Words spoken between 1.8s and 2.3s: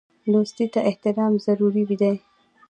دی.